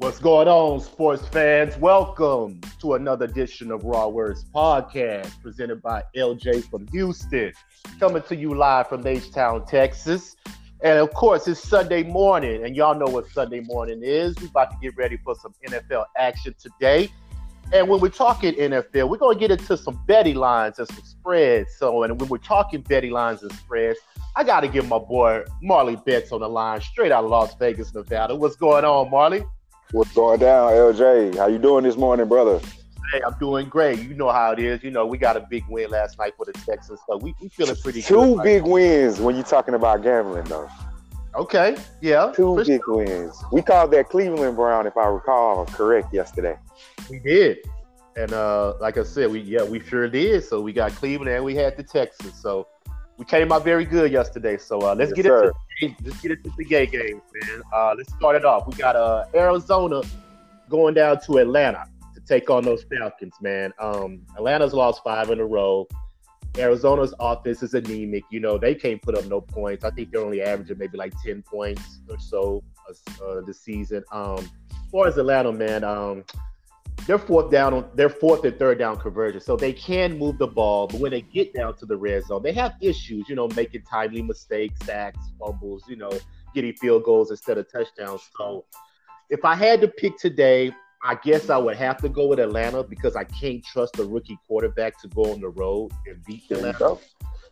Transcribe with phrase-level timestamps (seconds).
[0.00, 1.76] What's going on, sports fans?
[1.76, 7.52] Welcome to another edition of Raw Words Podcast, presented by LJ from Houston,
[7.98, 10.36] coming to you live from H Town, Texas.
[10.82, 14.34] And of course, it's Sunday morning, and y'all know what Sunday morning is.
[14.40, 17.10] We're about to get ready for some NFL action today.
[17.74, 21.04] And when we're talking NFL, we're going to get into some betting lines and some
[21.04, 21.74] spreads.
[21.76, 23.98] So, and when we're talking betting lines and spreads,
[24.34, 27.54] I got to give my boy Marley Betts on the line, straight out of Las
[27.56, 28.34] Vegas, Nevada.
[28.34, 29.44] What's going on, Marley?
[29.92, 31.36] What's going down, LJ?
[31.36, 32.60] How you doing this morning, brother?
[33.12, 33.98] Hey, I'm doing great.
[33.98, 34.84] You know how it is.
[34.84, 37.48] You know, we got a big win last night for the Texans, so we we
[37.48, 38.36] feeling pretty Two good.
[38.36, 40.68] Two big wins when you're talking about gambling, though.
[41.34, 42.30] Okay, yeah.
[42.36, 42.98] Two big sure.
[42.98, 43.42] wins.
[43.50, 46.56] We called that Cleveland Brown, if I recall correct, yesterday.
[47.10, 47.58] We did.
[48.16, 50.44] And uh, like I said, we yeah, we sure did.
[50.44, 52.40] So we got Cleveland and we had the Texans.
[52.40, 52.68] So
[53.20, 54.56] we came out very good yesterday.
[54.56, 55.52] So uh, let's yes, get sir.
[55.82, 57.62] into let's get into the gay games, man.
[57.70, 58.66] Uh, let's start it off.
[58.66, 60.00] We got uh, Arizona
[60.70, 63.74] going down to Atlanta to take on those Falcons, man.
[63.78, 65.86] Um, Atlanta's lost five in a row.
[66.56, 68.24] Arizona's offense is anemic.
[68.30, 69.84] You know, they can't put up no points.
[69.84, 72.64] I think they're only averaging maybe like 10 points or so
[73.22, 74.02] uh, this season.
[74.12, 74.38] Um,
[74.72, 76.24] as far as Atlanta, man, um,
[77.10, 80.46] they're fourth down on their fourth and third down conversion, so they can move the
[80.46, 80.86] ball.
[80.86, 83.28] But when they get down to the red zone, they have issues.
[83.28, 85.82] You know, making timely mistakes, sacks, fumbles.
[85.88, 86.12] You know,
[86.54, 88.22] getting field goals instead of touchdowns.
[88.38, 88.64] So,
[89.28, 90.70] if I had to pick today,
[91.02, 94.38] I guess I would have to go with Atlanta because I can't trust a rookie
[94.46, 96.96] quarterback to go on the road and beat Atlanta.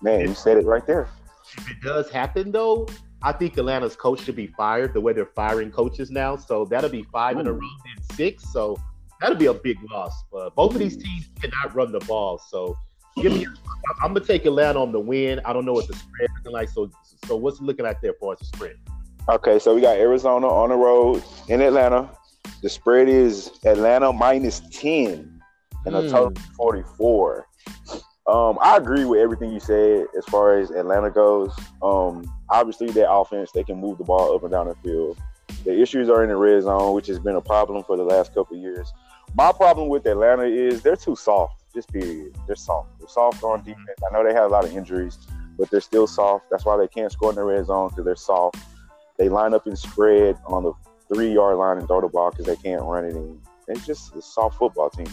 [0.00, 1.10] Man, if, you said it right there.
[1.58, 2.88] If it does happen though,
[3.20, 6.36] I think Atlanta's coach should be fired the way they're firing coaches now.
[6.36, 7.40] So that'll be five Ooh.
[7.40, 8.50] in a row and six.
[8.50, 8.78] So
[9.22, 10.24] that'll be a big loss.
[10.30, 12.38] But both of these teams cannot run the ball.
[12.38, 12.76] So
[13.16, 13.46] give me
[14.02, 15.40] I'm gonna take Atlanta on the win.
[15.44, 16.68] I don't know what the spread is looking like.
[16.68, 16.90] So
[17.26, 18.76] so what's looking like there for us the spread?
[19.28, 22.10] Okay, so we got Arizona on the road in Atlanta.
[22.60, 25.40] The spread is Atlanta minus 10
[25.86, 27.46] and a total of 44.
[28.26, 31.52] Um, I agree with everything you said as far as Atlanta goes.
[31.82, 35.18] Um, obviously, their offense, they can move the ball up and down the field.
[35.64, 38.34] The issues are in the red zone, which has been a problem for the last
[38.34, 38.92] couple years.
[39.34, 41.62] My problem with Atlanta is they're too soft.
[41.74, 42.36] Just period.
[42.46, 42.98] They're soft.
[42.98, 43.70] They're soft on mm-hmm.
[43.70, 43.98] defense.
[44.08, 45.18] I know they had a lot of injuries,
[45.58, 46.46] but they're still soft.
[46.50, 48.58] That's why they can't score in the red zone because they're soft.
[49.18, 50.72] They line up and spread on the
[51.12, 53.14] three yard line and throw the ball because they can't run it.
[53.14, 55.08] And it's just a soft football team.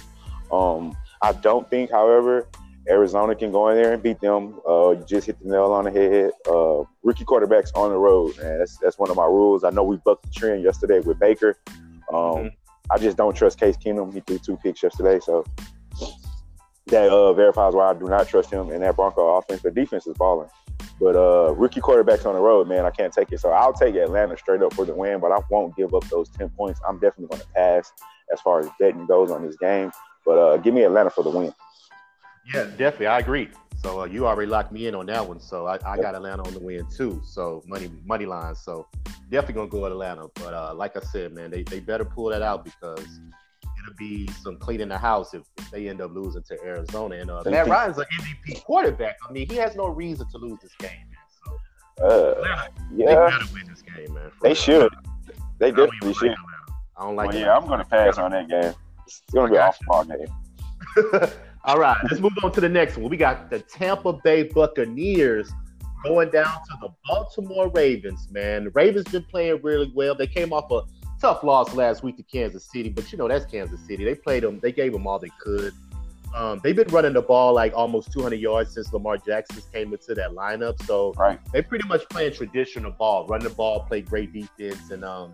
[0.52, 2.48] Um, I don't think, however,
[2.90, 4.60] Arizona can go in there and beat them.
[4.68, 6.32] Uh, you just hit the nail on the head.
[6.48, 8.58] Uh, rookie quarterbacks on the road, man.
[8.58, 9.64] That's that's one of my rules.
[9.64, 11.58] I know we bucked the trend yesterday with Baker.
[12.12, 12.48] Um, mm-hmm.
[12.92, 14.14] I just don't trust Case Keenum.
[14.14, 15.46] He threw two picks yesterday, so
[16.88, 19.62] that uh, verifies why I do not trust him in that Bronco offense.
[19.62, 20.50] The defense is balling.
[21.00, 23.40] But uh, rookie quarterbacks on the road, man, I can't take it.
[23.40, 26.30] So I'll take Atlanta straight up for the win, but I won't give up those
[26.30, 26.82] 10 points.
[26.88, 27.92] I'm definitely going to pass
[28.34, 29.92] as far as betting goes on this game.
[30.26, 31.54] But uh, give me Atlanta for the win.
[32.54, 33.08] Yeah, definitely.
[33.08, 33.50] I agree.
[33.82, 35.40] So uh, you already locked me in on that one.
[35.40, 37.22] So I, I got Atlanta on the win too.
[37.24, 38.56] So money money line.
[38.56, 38.88] So
[39.30, 40.28] definitely gonna go with Atlanta.
[40.36, 44.28] But uh, like I said, man, they, they better pull that out because it'll be
[44.44, 47.16] some cleaning the house if, if they end up losing to Arizona.
[47.16, 49.18] And uh, Matt Ryan's an MVP quarterback.
[49.28, 51.58] I mean, he has no reason to lose this game, man.
[51.98, 54.32] So uh, yeah, they better win this game, man.
[54.42, 54.94] They should.
[55.58, 56.36] They definitely should.
[56.98, 57.30] I don't like.
[57.30, 58.74] Well, yeah, I'm gonna pass on that game.
[59.06, 60.28] It's gonna be an off ball game.
[61.66, 63.10] All right, let's move on to the next one.
[63.10, 65.52] We got the Tampa Bay Buccaneers
[66.06, 68.66] going down to the Baltimore Ravens, man.
[68.66, 70.16] The Ravens been playing really well.
[70.16, 70.82] They came off a
[71.20, 74.06] tough loss last week to Kansas City, but you know that's Kansas City.
[74.06, 74.60] They played them.
[74.62, 75.74] They gave them all they could.
[76.34, 80.14] Um, they've been running the ball like almost 200 yards since Lamar Jackson came into
[80.16, 80.82] that lineup.
[80.86, 81.40] So right.
[81.52, 85.34] they pretty much playing traditional ball, run the ball, play great defense, and um,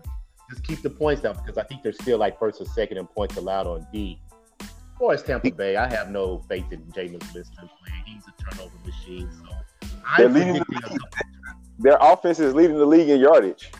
[0.50, 3.06] just keep the points down because I think they're still like first or second in
[3.06, 4.18] points allowed on D
[4.98, 8.02] far as Tampa Bay, I have no faith in Jameis Winston playing.
[8.06, 9.28] He's a turnover machine.
[9.32, 11.00] So They're leading the
[11.78, 13.70] their offense is leading the league in yardage.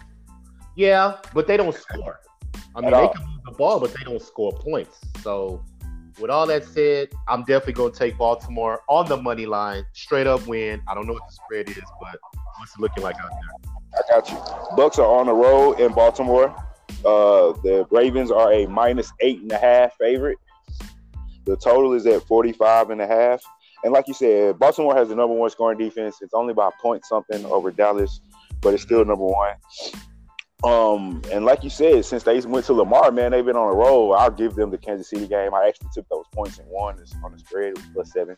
[0.75, 2.21] Yeah, but they don't score.
[2.75, 4.99] I mean, they can move the ball, but they don't score points.
[5.23, 5.65] So,
[6.21, 10.27] with all that said, I'm definitely going to take Baltimore on the money line, straight
[10.27, 10.83] up win.
[10.87, 12.19] I don't know what the spread is, but
[12.59, 13.73] what's it looking like out there?
[13.95, 14.77] I got you.
[14.77, 16.55] Bucks are on the road in Baltimore.
[16.99, 20.39] Uh, the Ravens are a minus eight and a half favorite.
[21.47, 23.41] The total is at 45 and a half.
[23.85, 26.17] And like you said, Baltimore has the number one scoring defense.
[26.21, 28.21] It's only by point something over Dallas,
[28.61, 29.55] but it's still number one.
[30.65, 33.77] Um, and like you said, since they went to Lamar, man, they've been on a
[33.77, 34.15] roll.
[34.15, 35.55] I'll give them the Kansas City game.
[35.55, 37.69] I actually took those points and won on the spread.
[37.69, 38.37] It was plus seven.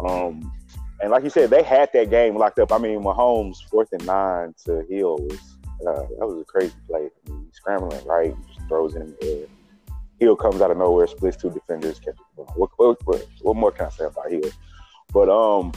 [0.00, 0.52] Um,
[1.00, 2.72] and like you said, they had that game locked up.
[2.72, 5.38] I mean, Mahomes fourth and nine to Hill was
[5.86, 7.08] uh, that was a crazy play.
[7.26, 9.46] I mean, scrambling right, just throws it in the air.
[10.20, 12.20] Hill comes out of nowhere, splits two defenders, catches.
[12.34, 14.50] What, what, what, what more can I say about Hill?
[15.12, 15.72] But um,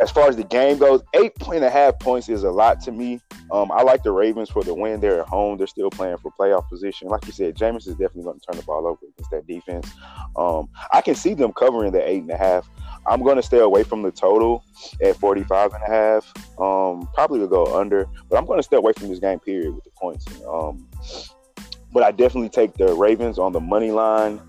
[0.00, 2.80] as far as the game goes, eight point and a half points is a lot
[2.82, 3.20] to me.
[3.52, 5.00] Um, I like the Ravens for the win.
[5.00, 5.56] They're at home.
[5.58, 7.08] They're still playing for playoff position.
[7.08, 9.88] Like you said, Jameis is definitely going to turn the ball over against that defense.
[10.36, 12.68] Um, I can see them covering the eight and a half.
[13.06, 14.64] I'm going to stay away from the total
[15.02, 16.32] at 45 and a half.
[16.58, 19.74] Um, probably will go under, but I'm going to stay away from this game period
[19.74, 20.26] with the points.
[20.48, 20.88] Um,
[21.94, 24.40] but I definitely take the Ravens on the money line.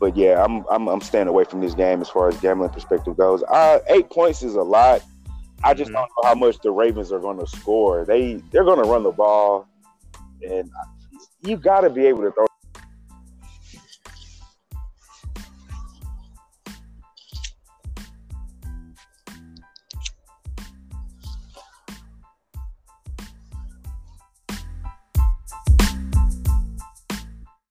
[0.00, 3.16] But yeah, I'm I'm, I'm staying away from this game as far as gambling perspective
[3.16, 3.42] goes.
[3.44, 5.02] Uh, eight points is a lot.
[5.62, 5.94] I just mm-hmm.
[5.94, 8.04] don't know how much the Ravens are going to score.
[8.04, 9.68] They they're going to run the ball,
[10.42, 10.70] and
[11.42, 12.46] you got to be able to throw